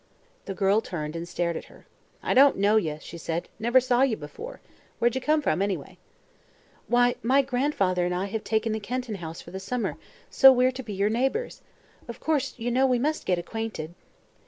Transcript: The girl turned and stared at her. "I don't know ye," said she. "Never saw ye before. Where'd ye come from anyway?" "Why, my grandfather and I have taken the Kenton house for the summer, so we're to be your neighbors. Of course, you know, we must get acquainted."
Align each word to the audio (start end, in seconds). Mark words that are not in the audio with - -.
The 0.45 0.55
girl 0.55 0.81
turned 0.81 1.15
and 1.15 1.29
stared 1.29 1.55
at 1.55 1.65
her. 1.65 1.85
"I 2.23 2.33
don't 2.33 2.57
know 2.57 2.75
ye," 2.75 2.97
said 2.97 3.45
she. 3.45 3.51
"Never 3.63 3.79
saw 3.79 4.01
ye 4.01 4.15
before. 4.15 4.59
Where'd 4.97 5.13
ye 5.13 5.21
come 5.21 5.43
from 5.43 5.61
anyway?" 5.61 5.99
"Why, 6.87 7.17
my 7.21 7.43
grandfather 7.43 8.03
and 8.03 8.15
I 8.15 8.25
have 8.25 8.43
taken 8.43 8.71
the 8.71 8.79
Kenton 8.79 9.13
house 9.21 9.41
for 9.41 9.51
the 9.51 9.59
summer, 9.59 9.97
so 10.27 10.51
we're 10.51 10.71
to 10.71 10.81
be 10.81 10.93
your 10.93 11.11
neighbors. 11.11 11.61
Of 12.07 12.19
course, 12.19 12.55
you 12.57 12.71
know, 12.71 12.87
we 12.87 12.97
must 12.97 13.27
get 13.27 13.37
acquainted." 13.37 13.93